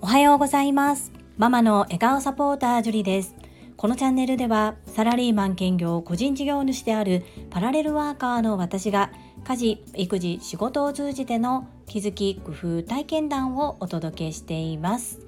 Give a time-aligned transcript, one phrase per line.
[0.00, 1.12] おはようございます。
[1.36, 3.34] ママの笑顔サポータージュリです。
[3.76, 9.10] このチャンネルではサラリーマン兼業個人事業主であるパラレルワーカーの私が
[9.44, 15.20] 家事育児仕事を通じての気づき工夫体験談をお届けしています。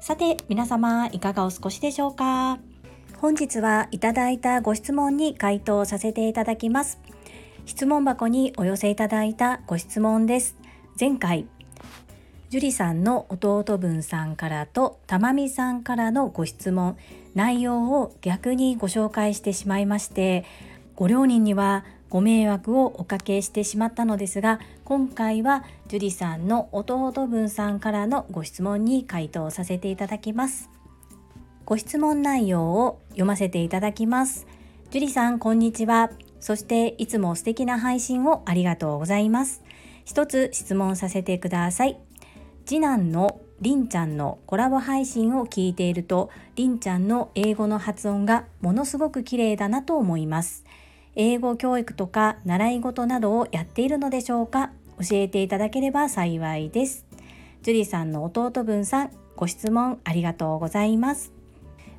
[0.00, 2.60] さて皆様いかがお過ごしでしょうか？
[3.18, 7.00] 本日はいただいたご質問に回答させていただきます。
[7.70, 10.56] 質問箱にお寄せいただいたご質問です。
[10.98, 11.46] 前回
[12.48, 16.96] 樹里さんの弟分さんからと玉美さんからのご質問。
[17.36, 20.44] 内容を逆にご紹介してしまいまして
[20.96, 30.68] ご両人にはご迷惑をおかけしてしまったのですが今回は樹里さんの弟分さんからのご質問に回答させていただきます。
[31.64, 34.48] ご質問内容を読ませていただきます。
[34.90, 36.10] 樹里さんこんにちは。
[36.40, 39.62] そしていつも素敵な配信をありがとうございます。
[40.04, 42.00] 一つ質問させてください。
[42.66, 50.64] 次男のりんちゃんのコラボ配信を聞いているとりんちゃんの英語の発音がものすごく綺麗だなと思います。
[51.14, 54.70] 英語教育とか習い事などをやっているのでしょうか？
[54.98, 57.04] 教えていただければ幸いです。
[57.62, 61.32] ジュリさんの弟分さんご質問ありがとうございます。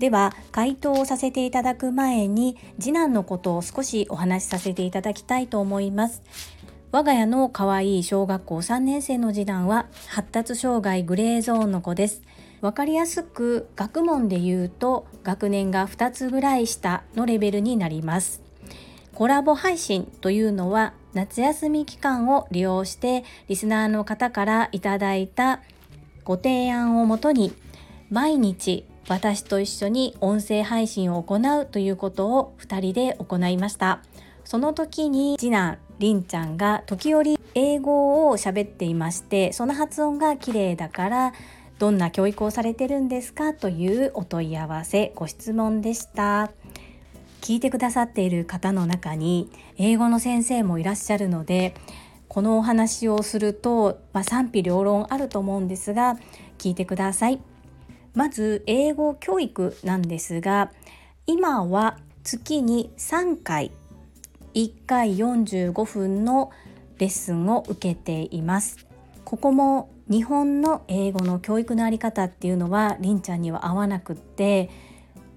[0.01, 6.23] では回答をさせていただく前に次男のことを少しお話しさせていただきたいと思います。
[6.91, 12.23] 我が家の可愛い小学校3年生の次男は発達障害グレーゾーンの子です。
[12.61, 18.41] わかりやすく学問で言うと学年が2つぐらい下のレベルになります。
[19.13, 25.61] コラボ配信というのは夏休み期間を利用してリスナーの方からいただいた
[26.23, 27.53] ご提案をもとに
[28.09, 34.01] 毎日私と一緒に音声配信を行うということを2人で行いました。
[34.45, 41.33] その時に次男りんちゃんが時折英語を喋っていましてその発音が綺麗だから
[41.77, 46.49] どんな教育をされてるんですかというお問い合わせご質問でした。
[47.41, 51.73] 聞いてくださっている方の中に英語の先生もいらっしゃるので
[52.29, 56.17] このお話をすると、まあ、賛否両論あると思うんですが
[56.57, 57.41] 聞いてください。
[58.13, 60.71] まず英語教育なんですが
[61.27, 63.71] 今は月に3回
[64.53, 66.51] 1回45分の
[66.97, 68.85] レッスンを受けています。
[69.23, 74.69] ここも日本の英語の教育のあり方っていうのはりんちゃんには合わなくって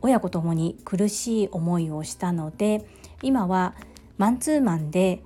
[0.03, 2.85] 親子ともに苦しい思いをしたので
[3.23, 3.75] 今は
[4.19, 5.23] マンツーマンで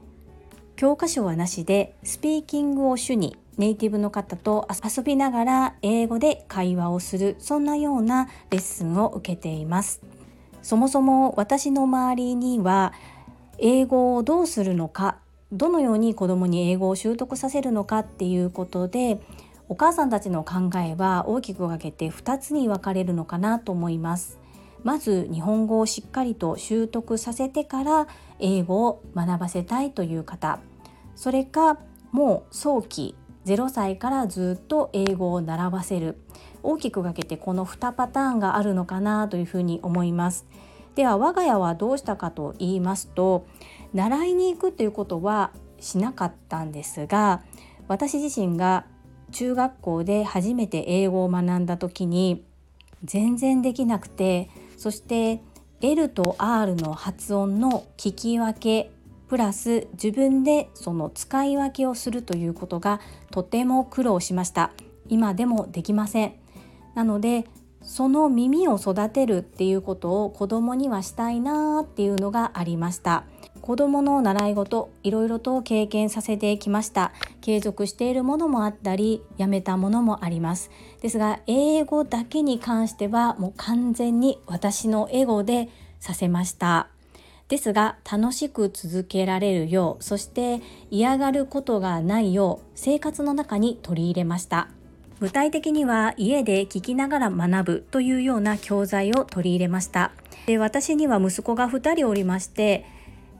[0.76, 10.00] 教科書はなしでスピーキングを主にネイティブの方と遊びながら英語で会話をするそんなようなレッスンを受けています
[10.62, 12.92] そもそも私の周りには
[13.58, 15.18] 英語をどうするのか
[15.52, 19.20] どのように子どもに英語を習得させるのかっていうことで
[19.68, 24.38] お母さんたちの考えは大きく分けて2つに分かれるのかなと思います。
[24.82, 28.06] まず日本語をしっかりと習得させてから
[28.38, 30.60] 英語を学ばせたいという方
[31.16, 31.78] それか
[32.12, 33.16] もう早期
[33.54, 36.18] 0歳からずっと英語を習わせる
[36.62, 40.46] 大きく分けてこの2パターンがあるのかなというふうに思います。
[40.94, 43.46] では我が家はどうしたかと言いますと
[43.94, 47.42] 習いに行くということはしなかったんですが
[47.86, 48.84] 私自身が
[49.30, 52.44] 中学校で初めて英語を学んだ時に
[53.04, 55.40] 全然できなくてそして
[55.80, 58.90] L と R の発音の聞き分け
[59.28, 63.00] プラス自分でその使い分けをするということが
[63.30, 64.72] とても苦労しました。
[65.08, 66.34] 今でもできません。
[66.94, 67.46] なので
[67.82, 73.24] その耳を育てるっていうことを子供にはしたいなっていうのがありました。
[73.60, 77.12] 子供の習い事いろいろと経験させてきました。
[77.40, 80.70] 継続しているものもあったりやめたものもあります。
[81.00, 85.68] ですが英語だけに関してはもう完全に私のエゴで
[86.00, 86.88] させました。
[87.48, 90.60] ですが楽しく続けられるようそして
[90.90, 94.68] 嫌がることがないよう生活の中に取り入れました。
[95.20, 100.12] 具体的には家で聞きながら学ぶというような教材を取り入れました。
[100.46, 102.86] で私には息子が2人おりまして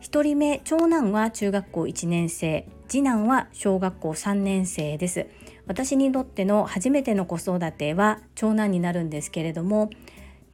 [0.03, 2.67] 1人目長男は中学校1年生。
[2.89, 5.27] 次男は小学校3年生です。
[5.67, 9.91] 私にとっての初めての子育ては長男になるんですけれども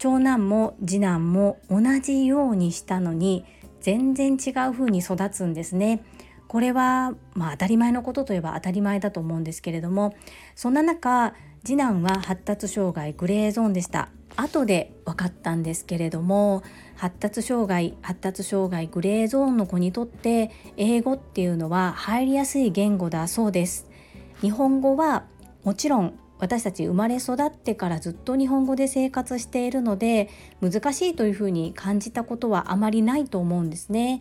[0.05, 3.47] 長男も次男も同じようにしたのに
[3.81, 6.05] 全然違う風に育つんですね。
[6.47, 10.15] これはまあ当たり前のことといえば当たり前だと思うんですけれども
[10.57, 11.33] そんな中
[11.65, 16.63] 次男は発達障害グレーゾーンでした後で分かったんですけれども
[16.97, 23.89] 発達障害発達障害グレーゾーンの子にとって英語っていうのは入りやすい言語だそうです
[24.43, 25.25] 日本語は
[25.65, 30.29] もちろん私たち生まれ育ってからずっと日本語で生活しているので
[30.61, 34.21] 難しいというふうに感じたことはあまりないと思うんですね。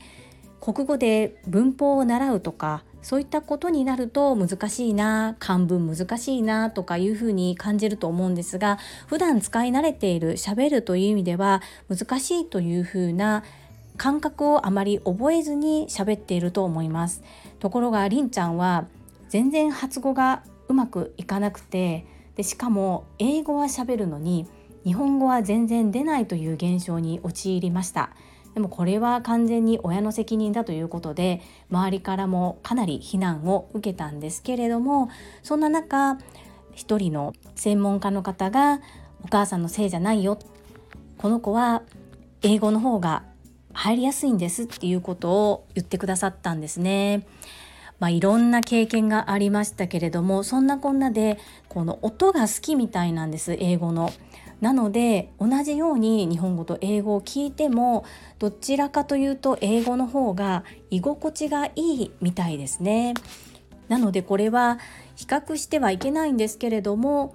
[0.61, 13.43] 国語で文法を習うとかそういったことになると難しいな漢文難しいなとかいうふうに感じると思うんですが普段使い慣れている喋るという意味では難しいというふうな
[13.97, 17.21] 感覚をあまり覚えずに喋っていると思います。
[17.59, 18.85] ところがりんちゃんは
[19.27, 22.05] 全然発語がうまくいかなくて
[22.35, 24.47] でしかも英語は喋るのに
[24.83, 28.11] 日本語は全然出ないという現象に陥りました
[28.53, 31.41] でもこれは完全に親の責任だということで
[31.71, 35.09] 周りからもかなり非難を受けたんですけれども
[35.41, 36.17] そんな中
[36.73, 38.79] 一人の専門家の方が
[39.23, 40.37] お母さんのせいじゃないよ
[41.17, 41.83] この子は
[42.41, 43.23] 英語の方が
[43.73, 47.25] 入りやすいんですっていうことを言ってくださったんですね。
[48.03, 51.39] まあ、いろんな経験がありましたけれどもそんなこんなで
[51.69, 54.11] この音が好きみたいなんです英語の。
[54.59, 58.03] なので同じように日本語と英語を聞いても
[58.39, 63.13] どちらかというと英語の方が居心地がいいみたいですね。
[63.87, 64.79] なのでこれは
[65.15, 67.33] 比較してはいけないんですけれども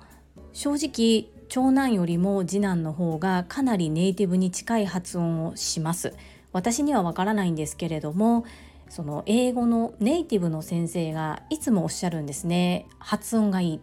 [0.52, 6.12] 正直長男よりも次男の方がかなりネイティブに近い発音をします。
[6.52, 8.44] 私にはわからないんですけれども
[8.88, 13.80] その英語のネイティブの先生がいつもおっしゃるんですね発音がいい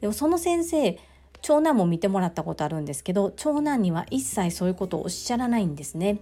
[0.00, 0.98] でもその先生
[1.40, 6.20] 長男も見てもらったことあるんですけど長男には一切そういうことをおっしゃらないんですね。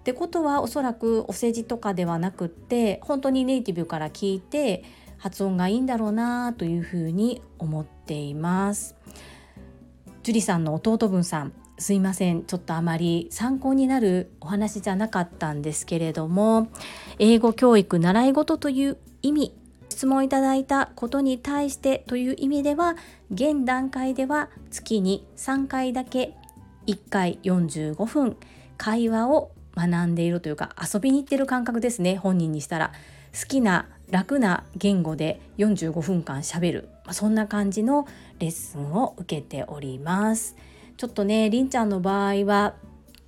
[0.00, 4.84] ってことはおそらくお世辞とかではなくって本当にネイティブから聞いて
[5.16, 8.96] 発音がいいんだろうなというふうに思っています。
[10.22, 11.52] 樹里さんの弟分さん
[11.82, 12.44] すいません。
[12.44, 16.68] ちょっとあまり参考になるお話じゃなかったんですけれども
[17.18, 19.54] 英語教育習い事という意味
[19.90, 22.96] 質問いただいたことに対してという意味では
[23.30, 26.34] 現段階では月に3回だけ
[26.86, 28.36] 1回45分
[28.78, 32.92] 会話を学んでいるというか遊びに行ってる感覚ですね本人にしたら。
[33.32, 38.06] 好きな楽な言語で45分間しゃべる、まあ、そんな感じの
[38.38, 40.54] レッスンを受けております。
[40.96, 42.74] ちょっとねりんちゃんの場合は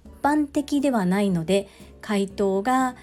[0.05, 1.69] 一般的ではないので
[2.01, 2.97] 回答が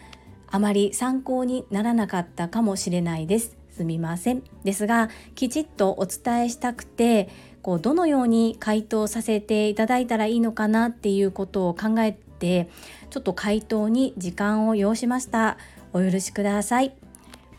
[0.48, 3.58] あまり参考にならなかったかもしれないです。
[3.72, 4.44] すみません。
[4.64, 7.30] ですがきちっとお伝えしたくて
[7.62, 12.70] こうどのように回答させていただいたらいいのかなっていうことを考えて
[13.10, 15.58] ちょっと回答に時間を要しました。
[15.94, 16.94] お許しください。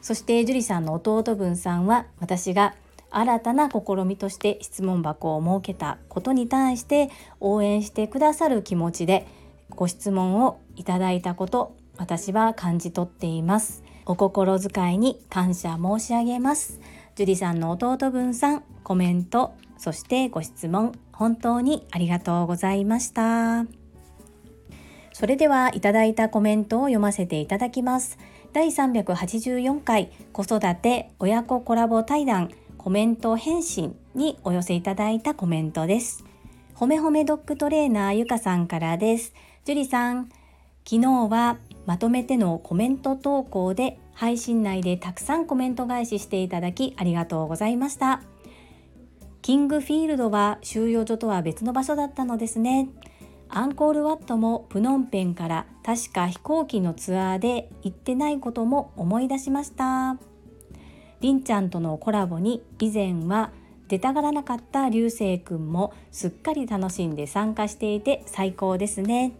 [0.00, 2.74] そして樹里さんの弟分さんは私が
[3.12, 5.98] 新たな試みとして質問箱を設けた。
[6.08, 7.10] ことに対して
[7.40, 9.26] 応援してくださる気持ちで
[9.70, 13.84] ご質問をいただいたこと私は感じ取っています。
[14.06, 16.80] お心遣いに感謝申し上げます。
[17.14, 23.66] 樹里さんの弟分さんコメントそしてご質問本当にありがとうございました。
[25.12, 28.18] それではいただいたコメントを読ませていただきます。
[28.52, 32.50] 第384回子育て親子コラボ対談。
[32.82, 36.24] コメント返信にお寄せいただいたコメントです。
[36.74, 39.34] ほめほめドッグトレーナーゆかさんからです。
[39.64, 40.28] 樹里さん
[40.84, 48.20] 昨日はまとめてのコメント投稿で配信内でたくさんコメント返ししていただきありがとうございました。
[49.42, 52.88] キングフィールドは収容所とは別の場所だったのですね。
[53.48, 60.31] アンコールワットもプノンペンから確か飛行機のツアーで行ってないことも思い出しました。
[61.22, 63.52] りんちゃんとのコラボに以前は
[63.86, 69.32] 出たがらなかった流星くんもすっかり楽しんで参加していて最高ですね。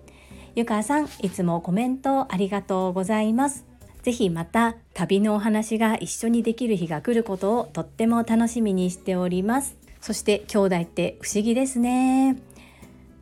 [0.55, 3.67] ゆかさんいつもコメントありがとうございます。
[4.03, 9.77] ぜひまた旅のお話が一緒にできる日が来ることをとっても楽しみにしております。
[10.01, 12.37] そして兄弟って不思議ですね。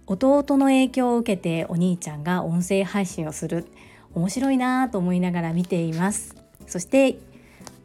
[0.06, 3.66] 弟の影響を受けてお兄ちゃんが音声配信をする。
[4.12, 6.34] 面白いなぁと思いながら見ています。
[6.66, 7.18] そして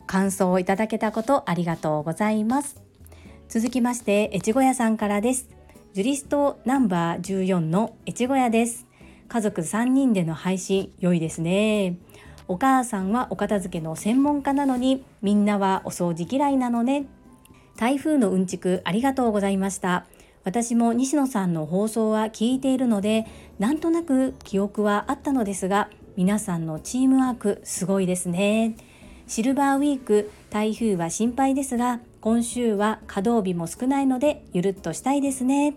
[0.08, 2.82] 感想をいただけたことありがとうございます。
[3.48, 5.50] 続きまして越後屋さんからです。
[5.94, 8.86] ジュリストナンバー14の越後屋です。
[9.28, 11.98] 家族3人での配信良いですね。
[12.48, 17.06] お母さんはお片付けの専門家なのにみんなはお掃除嫌いなのね。
[17.78, 20.06] 台風のうんちくありがとうございました。
[20.44, 23.26] 私も西野さんの放送は聞いているので
[23.58, 28.76] なんとなく記憶はあったのですが皆さんのチームワークすごいですね。
[29.28, 35.76] シルバーウィーク台風は心配ですが今週は稼働日も少ないのでゆるっとしたいですね。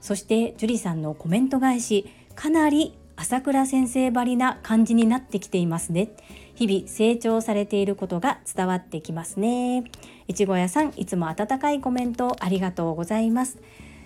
[0.00, 6.10] そして樹里さんのコメント返しかなり朝倉先生ばりな感じになってきていますね。
[6.54, 9.82] 日々成長されていることが伝わってきますね。
[10.28, 13.58] いちご屋さんいつも温かいコメントありがとうございます。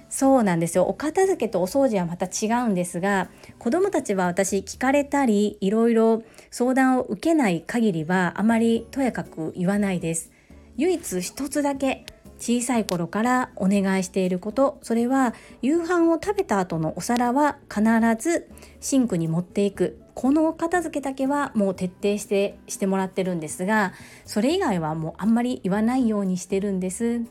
[0.09, 0.85] そうなんですよ。
[0.85, 10.31] お片付けとお掃除はまた違うんですが子どもたちは私聞かれたりいろいろ相談を受けない限りはあまりとやかく言わないです。
[10.77, 12.07] 唯一一つだけ
[12.39, 17.83] 小さい頃からお願いしていることそれは夕飯を食べた後のお皿は必
[18.19, 18.49] ず
[18.81, 19.99] シンクに持っていく。
[20.15, 23.95] この片付けだけはもう徹底してしてもらってるんですが
[24.27, 27.23] それ以外はもうあんまり言わないようにしてるんです。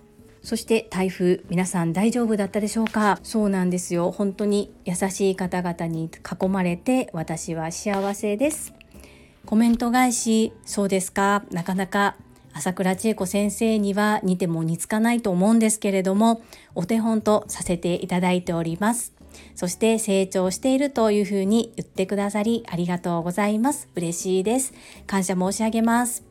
[0.42, 3.20] そして台風皆さん大丈夫だったでしょうか？
[3.22, 4.10] そうなんですよ。
[4.10, 8.74] 本当に優しい方々に囲まれて私は幸せです。
[9.46, 11.44] コメント返しそうですか。
[11.52, 12.16] なかなか
[12.54, 16.42] 朝倉千恵子先生には似ても似つかないと思うんですけれども
[16.76, 19.14] お手本とさせていただいております。
[19.56, 23.90] そして成長しているというふうに言ってくださりありがとうございます。
[23.96, 24.74] 嬉しいです。
[25.08, 26.24] 感謝申し上げます。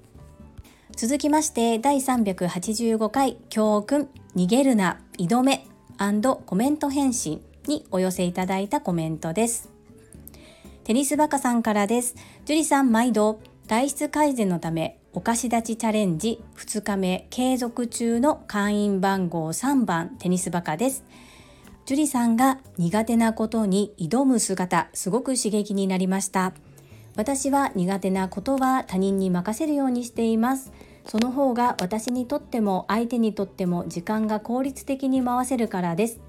[0.96, 5.66] 続きまして第385回教訓逃げるな挑め
[6.46, 9.79] コメント返信にお寄せいただいたコメントです。
[10.90, 12.16] テニスバカさんからです。
[12.46, 21.04] 樹里さん毎度体質改善のためお菓子立ちチャレンジ2日目継続中の会員番号3番テニスバカです。
[21.86, 26.54] 樹里さんが苦手なことに挑む姿すごく刺激になりました。
[27.14, 30.72] 私は苦手なことは他人に任せるようにしています。
[31.06, 36.20] その方が私にとっても相手にとっても時間が効率的に回せるからです。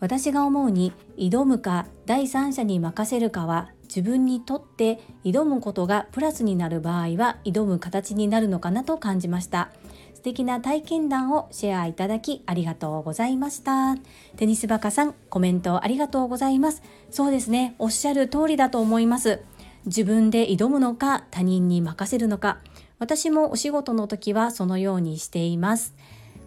[0.00, 9.70] 私が思うに挑むか第三者に任せるかは自分にとって挑むことがプラスになる場合は挑む形になるのかなと感じました。
[10.14, 13.96] 素敵な体験談をシェアいただきありがとうございました。
[14.36, 16.82] テニスバカさんコメントありがとうございます。
[17.10, 17.74] そうですね。
[17.78, 19.40] おっしゃる通りだと思います。
[19.86, 22.58] 自分で挑むのか他人に任せるのか。
[22.98, 25.94] 私もお仕事の時はそのようにしています。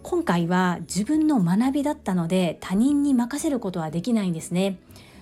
[0.02, 4.78] 今回は自分の学びだったので他人に任せることはできないんですね。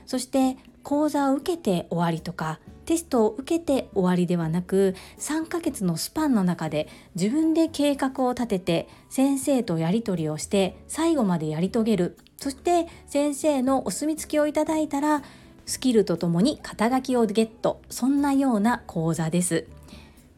[0.07, 0.57] そして
[0.91, 12.19] 講座を受けて終わりとかテストを受けて終わりではなく3ヶ月のスパンの中で自分で計画を立てて先生とやり取りをして最後までやり遂げる。
[12.39, 15.23] そして先生のお墨付きをいただいたら
[15.65, 17.81] スキルとともに肩書きをゲット。
[17.89, 19.69] そんなような講座です。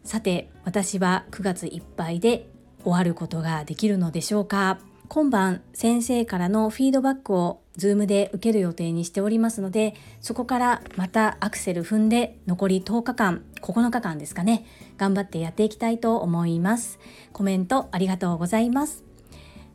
[0.05, 2.47] さて私は9月いっぱいで
[2.83, 4.81] 終わることができるのでしょうか？
[5.13, 14.65] 今晩先生からのフィードバックを Zoom で受ける予定にしておりますのでそこからまたアクセル踏んで残り10日間9日間ですかね
[14.97, 16.99] 頑張ってやっていきたいと思います。
[17.35, 19.05] コメントありがとうございます。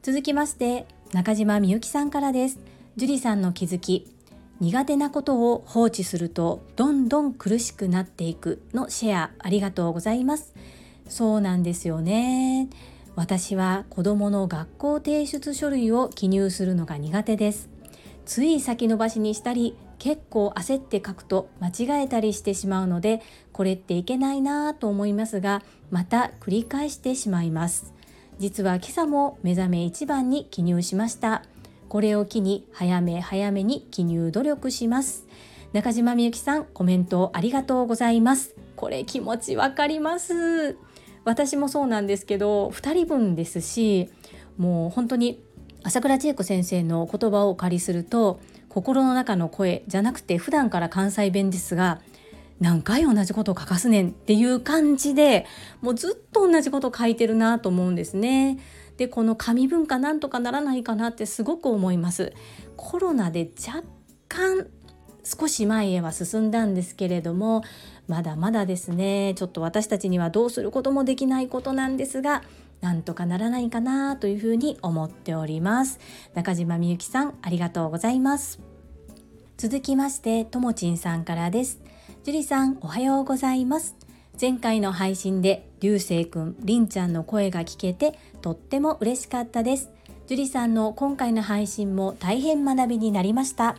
[0.02, 2.60] 続きまして中島みゆきさんからです。
[2.96, 4.12] 樹里さんの気づき
[4.60, 10.56] 苦手なことを放置するとどんどん苦しくなっていくのシェアありがとうございます。
[11.08, 12.70] そうなんですよね。
[13.18, 17.68] 私は子供の学校提出書類を記入するのが苦手です。
[18.28, 27.92] つい先延ばしにしたり結構焦って書くと間違えたりしてしまうのでこれっていけないなぁと思いますがまた繰り返してしまいます。
[28.38, 31.44] 実は今朝も目覚め一番に記入しました。
[31.90, 35.26] これを機に早め早めに記入努力します。
[35.74, 38.56] 中島みゆきさんコメントありがとうございます。
[38.76, 40.78] これ気持ちわかります。
[41.28, 44.10] 私もそうなんですけど2人分ですし
[44.58, 45.44] もう本当に
[45.84, 52.00] 朝倉千恵子先生の言葉をお借りすると心の中の声じゃなくて普段から関西弁ですが
[52.62, 55.46] 何回同じことを書かすねんっていう感じで
[55.82, 58.58] もうずっと同じこと書いてるなと思うんですね。
[58.96, 62.32] でこの紙文化なんとかならないかなってすごく思います。
[62.78, 63.84] コロナで若
[64.30, 64.68] 干
[65.28, 67.64] 少し前へは進んだんですけれども
[68.08, 72.44] まだまだですねちょっと私たちにはどうすることもできないことなんですが
[72.80, 76.00] なんとかならないかなというふうに思っております。
[76.36, 78.60] 中島みゆきさんありがとうございます。
[79.58, 81.82] 続きましてともちんさんからです。
[82.24, 83.96] 樹里さんおはようございます。
[84.40, 89.90] 前回の配信で流星くんりんちゃんの声が聞けてとっても嬉しかったです。
[90.28, 93.78] 樹里さんの今回の配信も大変学びになりました。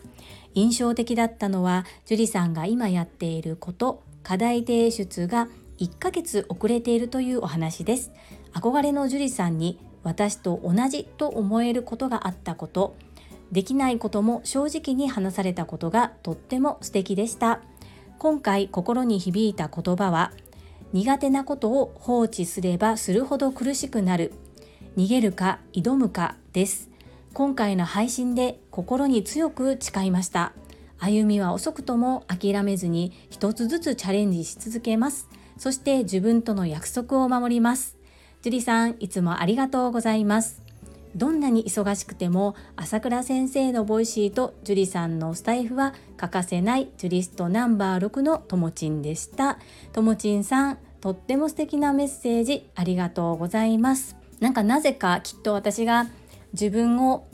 [0.55, 8.13] 印象的だったのは樹里さんが今やっていること課題提出が1ヶ月遅れているというお話です。
[8.53, 12.97] 憧れの樹里さんに私と同じと思えることがあったこと
[13.53, 17.61] できないことも正直に話されたことがとっても素敵でした。
[18.19, 20.33] 今回心に響いた言葉は
[20.93, 24.33] 苦手なことを放置すればするほど苦しくなる。
[24.97, 26.88] 逃げるか挑むかです。
[27.39, 30.55] 今回の配信で心に強く誓いました。
[30.99, 35.29] 歩みは遅くとも諦めずに一つずつチャレンジし続けます。
[35.57, 37.97] そして自分との約束を守ります。
[38.43, 40.61] 樹里さんいつもありがとうございます。
[41.15, 49.61] どんなに忙しくても朝倉先生の Voicy と樹里さんのスタイフは欠かせないジュリストナンバー6のともちんでした。
[49.93, 54.17] ともちんさんとっても素敵なメッセージありがとうございます。
[54.41, 56.09] なんかなぜかきっと私が
[56.53, 57.28] 自分を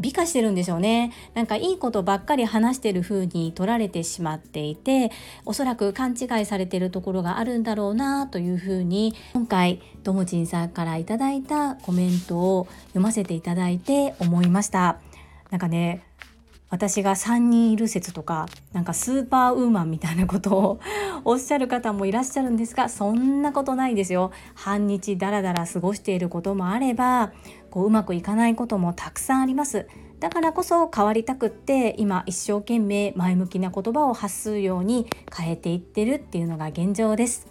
[0.00, 1.12] 美化してるんでしょうね。
[1.34, 5.12] なんかいいことばっかり話してる風に取られてしまっていて
[5.44, 14.98] おそらく勘違いされてるところがあるんだろうなというふうに今回ともちんさんからいただいたコメントを読ませていただいて思いました。
[15.50, 16.02] なんかね
[16.70, 20.80] 私が3人いる説とかなんかスーパーウーマンみたいなことを
[21.24, 24.30] おっしゃる方もいらっしゃるんですがそんなことないですよ。
[24.54, 27.32] 半日ダラダラ過ごしていることもあれば
[27.70, 29.86] こううまくいかないこともたくさんあります。
[30.20, 37.46] だからこそ変わりたくって今一生懸命前向きな言葉を発するように変えていってるっていうのが現状です。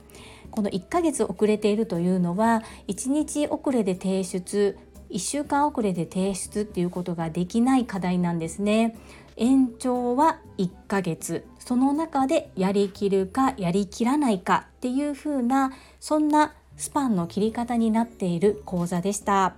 [0.51, 4.77] この1ヶ月遅れているというのは1日遅れで提出
[5.09, 8.95] 1週間遅れで提出っていうことができない課題なんですね。
[9.35, 11.45] 延長は1ヶ月。
[11.59, 19.55] その中でやりきるかやりきらないかっていう風なそんなスパンの切り方になっている講座でした。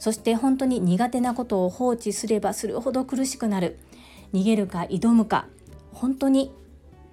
[0.00, 3.78] そして本当に苦手なことを放置すればするほど苦しくなる。
[4.32, 5.46] 逃げるか挑むか。
[5.92, 6.52] 本当に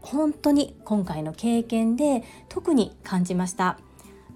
[0.02, 3.78] 本当に今回の経験で特に感じました。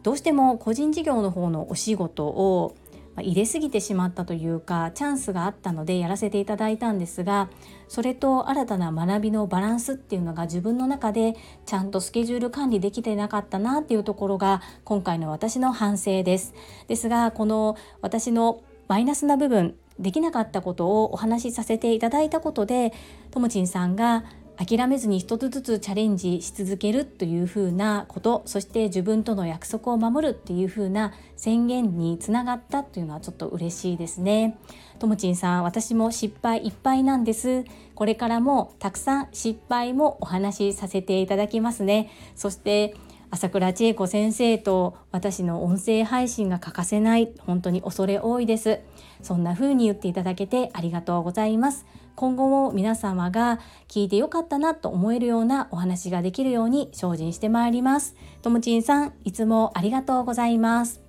[0.03, 2.75] どうしても個人事業の方のお仕事を
[3.21, 7.49] 入れすぎてしまったというかチャンスがあったのでやらせていただいたんですが
[7.87, 11.35] それと新たな学びのバランスっていうのが自分の中で
[11.65, 16.53] ちゃんとスケジュール管理できてなかったなっていうところが今回の私の反省です。
[16.87, 22.91] ですがこの私のマイナスな部分できなかったことをお話しさせていただいたことで
[23.29, 24.23] ともちんさんが
[24.63, 34.59] 諦めずに一つずつチャレンジし続けるというふうなことそして自分との約束を守るっていうふうな宣言につながったというのはちょっと嬉しいですね。
[34.99, 37.65] ともちんさん私も失敗いっぱいなんです。
[37.95, 42.11] これからもたくさん失敗もお話しさせていただきますね。
[42.35, 42.95] そして
[43.31, 48.79] 朝倉千恵子先生と私の音声配信が欠かせない本当に恐れ多いです。
[49.23, 51.87] そんな風に言っていただけてありがとうございます。
[52.15, 58.15] 今後も皆様が聞いてよかったなと思えるようなお話ができるように精進してまいります。
[58.41, 61.01] ともちんさんいつもありがとうございます。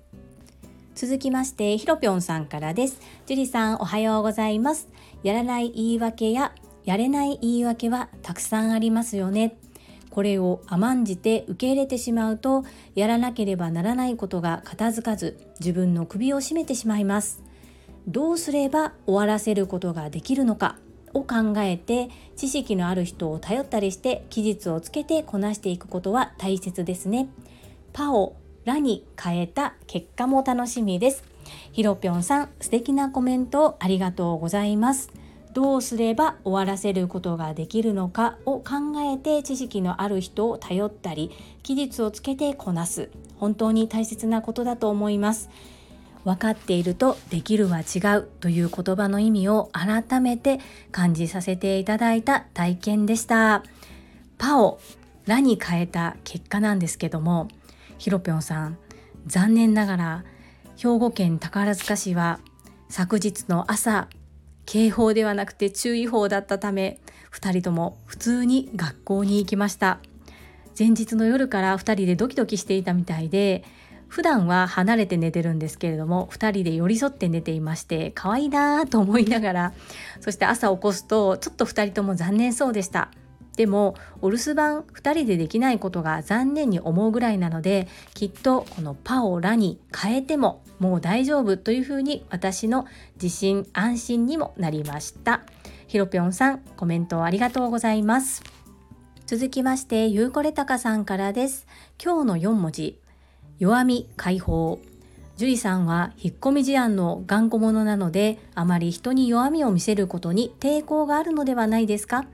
[0.95, 2.99] 続きましてひろぴょんさんからです。
[3.25, 4.89] 樹里さんおはようございます。
[5.23, 6.53] やらない言い訳や
[6.85, 9.57] やれない言い訳はたくさんありますよね。
[10.09, 12.63] これを甘んじて受け入れてしまうと
[12.93, 17.41] やらなければならないことが片付かず自分の首を絞めてしまいます。
[18.07, 20.77] どうすれば終わらせることができるのか。
[21.13, 27.29] を考えて知識のある人を頼ったりして期日をつけてこなしていくことは大切ですね。
[27.93, 31.23] パオラに変えた結果も楽しみです。
[31.71, 35.11] ひろぴょんさん素敵なコメントありがとうございます。
[35.53, 41.29] どうすれば終わらせることができるのかを考えて知識のある人を頼ったり
[41.61, 43.09] 期日をつけてこなす。
[43.37, 45.49] 本当に大切なことだと思います。
[46.23, 50.59] 分かっているとできるは違うという言葉の意味を改めて
[50.91, 53.63] 感じさせていただいた体験でした。
[54.37, 54.79] パオ
[55.25, 57.47] ラに変えた結果なんですけども
[57.97, 58.77] ひろぴょんさん
[59.25, 60.23] 残念ながら
[60.75, 62.39] 兵庫県宝塚市は
[62.89, 64.09] 昨日の朝
[64.65, 66.99] 警報ではなくて注意報だったため
[67.31, 69.99] 2人とも普通に学校に行きました。
[70.77, 73.63] 前日の夜から2人でドキドキしていたみたいで
[74.13, 79.73] 普段は離れて寝てるんですけれども2人で寄り添って寝ていまして可愛いなと思いながら
[80.21, 83.09] そして朝起こすとちょっと2人とも残念そうでした。
[83.57, 95.41] でもお留守番2人でできないことが残念に思うぐらいなのできっとこのパオラに変えてももう大丈夫というふうに私の自信安心にもなりました。
[95.87, 98.43] ひろぴょんさんコメントありがとうございます。
[99.25, 101.65] 続きましてゆうこれたかさんからです。
[102.03, 102.99] 今日の4文字
[103.63, 104.81] 弱み解放。
[105.37, 112.25] 樹里さんは引っ込み思案の頑固者なのであまり人に弱みを見せることに抵抗があるのではないですか。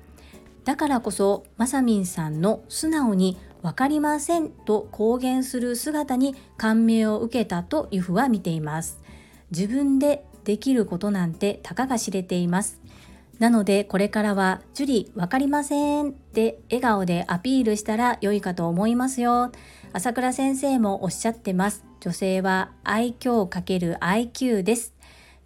[0.65, 9.00] だからこそまさみんさんの素直に分かりませんと公言する姿に感銘を受けたとユフは見ています。
[9.52, 12.82] 自分でできることなんてたかが知れています。
[13.38, 19.52] なのでこれからは「樹里分かりません」って笑顔でアピールしたら良いかと思いますよ。
[19.91, 21.84] 朝倉先生もおっしゃってます。
[21.99, 24.93] 女性は愛嬌×愛 q です。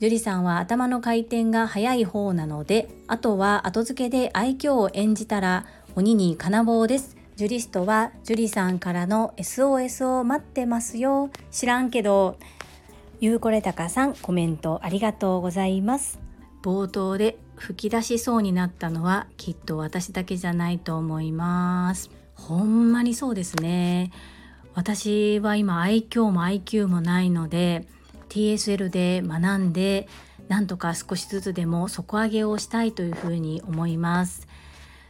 [0.02, 7.16] 樹里さんは頭の回転が速い方なのであとは後付けで愛嬌を演じたら鬼に金棒です。
[7.38, 11.30] ジュリストはジュリさんからの SOS を待ってますよ。
[11.50, 12.38] 知らんけど
[13.22, 16.20] ゆうこれたかさんコメントありがとうございます。
[16.62, 22.10] 冒頭で吹き出しそうになったのはきっと私だけじゃないと思います。
[22.36, 24.12] ほんまにそうですね。
[24.76, 27.88] 私は今愛嬌も IQ もないので
[28.30, 30.08] TSL で学んで
[30.48, 34.48] なんとか少しずつでも底上げをしたいというふうに思います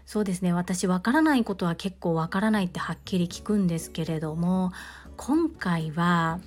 [0.06, 4.72] そうですね私わからないことは結構わからないってはっきり聞くんですけれども
[5.16, 6.40] 今回は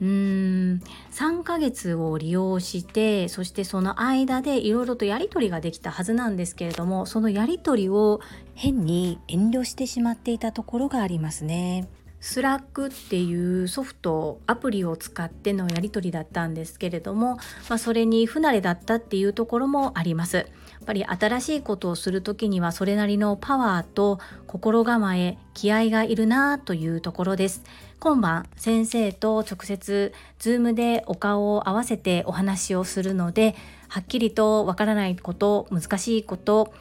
[0.00, 8.20] うーん3ヶ月を利用してそしてその間でいろいろとやり取りができたはずなんですけれどもそのやり取りを
[8.54, 11.88] 変に遠慮してしまっていたところがありますね。
[12.24, 17.36] Slack っていうソフトアプリを使ってのやり取りだったんですけれども、
[17.68, 20.38] まあ、それに不慣れだったっていうところもあります。
[20.38, 20.46] やっ
[20.86, 27.62] ぱり新しいことをする時にはそれなりのパワーと心構え気合がいるなというところです。
[28.00, 33.54] 今晩先生と直接 Zoom でお顔を合わせてお話をするので
[33.88, 36.72] はっきりとわからないこと難しいこと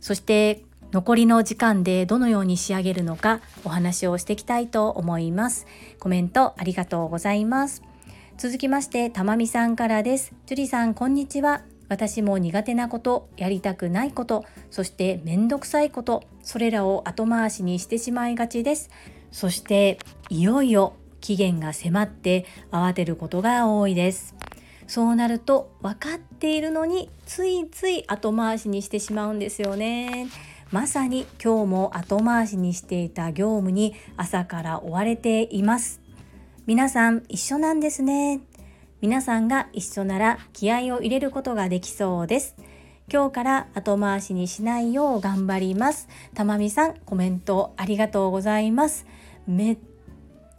[0.00, 5.66] そして残りの時間でどのように仕上げるのかお話をしていきたいと思います。
[5.98, 7.82] コメントありがとうございます。
[8.38, 10.32] 続きましてたまみさんからです。
[10.46, 11.62] ジュリさんこんにちは。
[11.90, 18.88] 私も苦手なことやりたくないことそしてめんどくさいことそれらを後回しにしてしまいがちです。
[19.30, 19.98] そして
[20.30, 24.34] いよいよ期限が迫って慌てることが多いです。
[24.86, 30.28] そうなると分かっているのについつい後回しにしてしまうんですよね。
[30.70, 36.02] まさに今日も後回しにしていた業務に朝から追われています。
[36.66, 38.40] 皆さん一緒なんですね。
[39.00, 42.54] 皆さんが一緒なら気合を入れることができそうです。
[43.10, 46.06] 今日から後回しにしないよう頑張ります。
[46.34, 49.06] たまみさんコメントありがとうございます。
[49.46, 49.78] めっ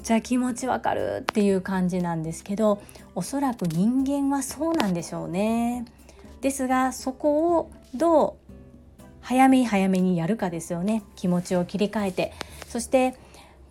[0.01, 2.81] ちゃ気持ちわかるっていう感じなんですけど
[3.13, 5.85] おそらく人間はそうなんでしょうね。
[6.41, 8.48] ですがそこをどう
[9.21, 11.03] 早め早めにやるかですよね。
[11.15, 12.33] 気持ちを切り替えて。
[12.67, 13.15] そして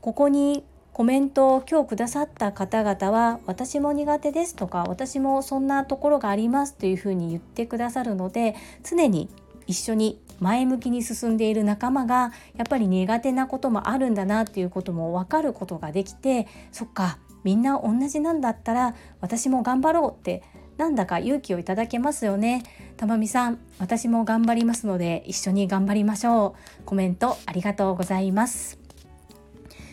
[0.01, 9.29] ここにコメントを今日くださった方々は私も苦手ですとか私もそんなところがありますというふうに言ってくださるので常に
[9.69, 20.43] 一緒に前向きに進んでいる仲間がやっぱり苦手なこともあるんだなっていうことも分かることができてそっかみんな同じなんだったら私も頑張ろうって
[20.79, 22.63] なんだか勇気をいただけますよね。
[22.97, 26.85] たまみさん私も頑張りますので一緒に頑張りましょう。
[26.85, 28.79] コメントありがとうございます。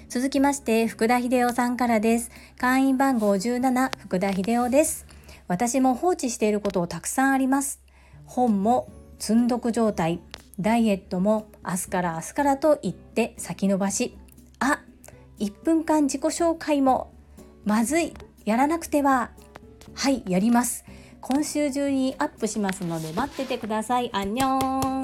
[0.09, 2.29] 続きまして福田秀夫さんからです。
[2.57, 5.07] 会員番号17福田秀夫です。
[5.47, 7.81] 私も放置していることをたくさんあります。
[8.25, 10.19] 本も積んどく状態。
[10.59, 14.17] ダイエットも明日から明日からと言って先延ばし。
[14.59, 14.81] あ
[15.39, 17.11] 1分間自己紹介も。
[17.65, 18.13] まずい
[18.45, 19.31] やらなくては。
[19.95, 20.83] はいやります。
[21.21, 24.11] 今週中にアップしますので待っててください。
[24.13, 25.01] アンニョン。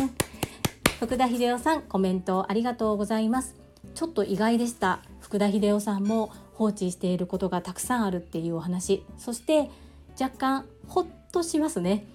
[0.99, 3.55] 福田秀夫さんコメントありがとうございます。
[3.95, 5.01] ちょっと意外でした。
[5.21, 9.03] 福田秀夫さんも放置していることがたくさんあるっていうお話。
[9.17, 9.69] そして
[10.19, 12.05] 若干ほっとしますね。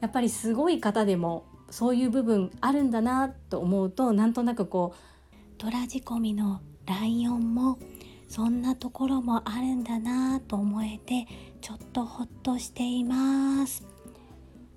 [0.00, 7.78] やっぱりすごい方でもそういう部分あるんだなと思うとなんとなくこうトラ仕込みのライオンも
[8.28, 11.26] そんなところもあるんだなと思えて
[11.60, 13.86] ちょっとほっとしています。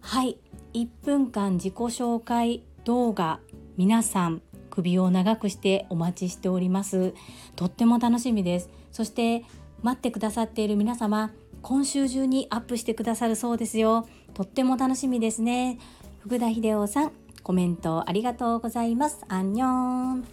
[0.02, 0.38] はい。
[0.74, 3.40] 1分間自己紹介動画
[3.76, 7.14] 皆さん首を長くしてお待ちしております。
[7.56, 8.70] とっても楽しみです。
[8.92, 9.44] そして
[9.82, 11.32] 待ってくださっている皆様
[11.62, 14.08] 今週中にアップしてくださるそうですよ。
[14.34, 15.80] とっても楽しみですね。
[16.20, 17.12] 福田秀夫さん
[17.44, 19.26] コメントありがとうございます。
[19.28, 20.26] アンニョン。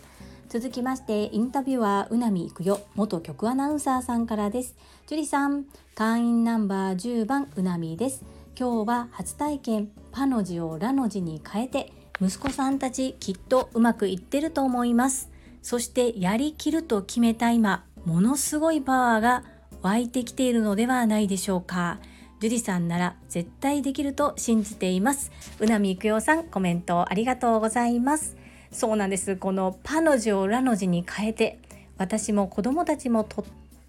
[0.48, 4.76] 続きましてインタビュアーうなみいくよ元局アナウンサーさんからです。
[5.08, 5.64] 樹里さん
[5.96, 8.24] 会員ナンバー10番うなみです。
[8.58, 15.30] 今日は初体験パの字をラの字に変えて息子さんたちきっとうまくいってると思います。
[15.62, 19.42] そしてやりきると決めた今ものすごいパワーが
[19.82, 21.98] 湧いてきているのではないでしょうか。
[22.38, 25.32] 樹里さんなら絶対できると信じています。
[25.58, 28.36] うなみいくよさんコメントありがとうございます。
[28.70, 29.36] そうなんです。
[29.36, 31.58] このパの字をラの字に変えて
[31.98, 33.44] 私も子供たちもとっ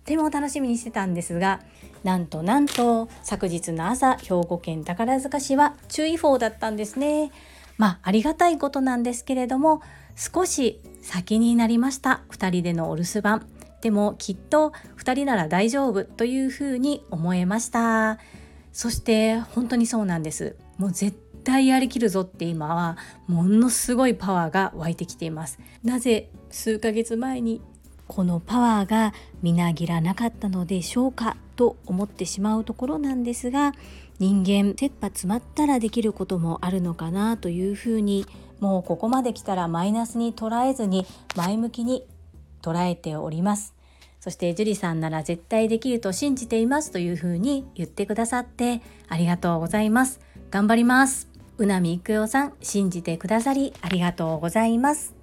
[0.05, 1.61] ても楽しみにしてたんですが
[2.03, 7.31] なんとなんと昨日の朝兵庫県宝塚市は注意報だったんですね。
[7.77, 9.81] まあありがたいことなんですけれども
[10.15, 12.21] 少し先になりました。
[12.31, 13.47] 2人でのお留守番。
[13.81, 18.17] でもきっと2人なら大丈夫というふうに思えました。
[18.71, 20.55] そして本当にそうなんです。
[20.77, 25.59] もう絶対やりきるぞって今はものすごいパワーが湧いてきています。
[25.81, 27.61] なぜ数ヶ月前に
[28.05, 33.71] このパワーがみなぎらなかったのでしょうかと思ってしまうところなんですが
[34.19, 38.25] 人間切羽詰まったらできることもあるのかなというふうに
[38.59, 41.05] もうここまで来たらマイナスに捉えずに
[41.37, 42.05] 前向きに
[42.61, 43.73] 捉えております。
[44.19, 50.19] そして樹里さんなら絶対できると信じていますというふうに言ってくださってありがとうございます。
[50.51, 51.26] 頑張ります。
[51.59, 55.15] うなみいくよさん信じてくださりありがとうございます。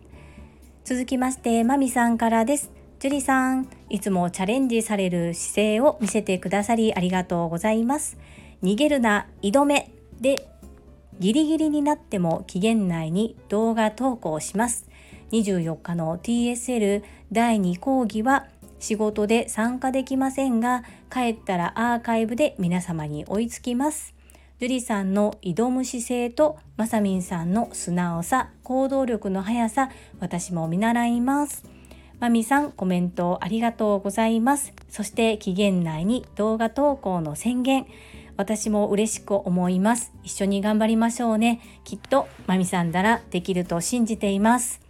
[0.85, 2.73] 続きましてまみさんからです。
[2.99, 8.19] 樹里さんいつもチャレンジされる姿勢を見せてくださりありがとうございます。
[8.65, 9.93] 逃げるな挑め。
[10.21, 10.49] で
[11.21, 14.89] ギリギリになっても期限内に動画投稿します。
[15.31, 18.49] 24日の TSL 第2講義は
[18.81, 24.14] 仕事で参加できませんが帰ったらアーカイブで皆様に追いつきます。
[24.61, 29.91] 樹里さんの挑む姿勢とまさみんさんの素直さ行動力の速さ
[30.21, 31.65] 私も見習います。
[32.21, 34.73] まみさんコメントありがとうございます。
[34.89, 37.87] そして期限内に動画投稿の宣言。
[38.37, 40.13] 私も嬉しく思います。
[40.23, 41.61] 一緒に頑張りましょうね。
[41.85, 44.81] きっとまみさんならできると信じています。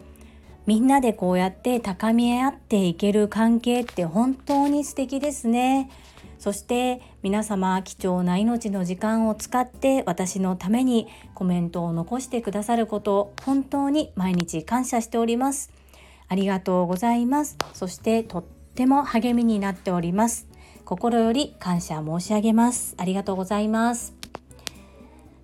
[0.67, 5.91] みんなでこうやって高め合っていける関係って本当に素敵ですね。
[6.39, 15.73] そして皆様貴重な命の時間を使って私のためにコメントを残してくださること本当に毎日感謝しております。
[16.29, 17.57] ありがとうございます。
[17.73, 20.47] そしてとっても励みになっております。
[20.85, 22.95] 心より感謝申し上げます。
[22.99, 24.13] ありがとうございます。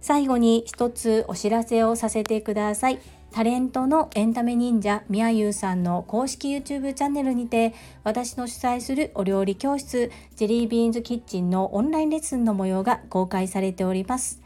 [0.02, 2.98] 最後に一つお知らせをさせてください。
[3.32, 14.42] タレントのエンタメ忍者みやゆうさんの公式 YouTube チャンネルにて私の主催するお料理教室ジェリービーンズキッチンのオンラインレッスンの模様が公開されております。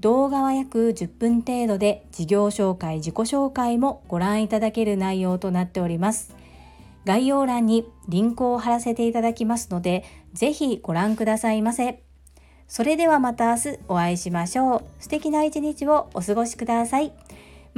[0.00, 6.36] 動画は約10分程度で事業紹介自己紹介もご覧いただける内容となっております。
[7.04, 12.02] 概要欄にリンクを貼らせていただきますのでぜひご覧くださいませ。
[12.68, 14.84] それではまた明日お会いしましょう。
[14.98, 17.12] 素敵な一日をお過ごしください。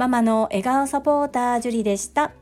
[0.01, 2.40] ママの笑顔サポータージュリでした。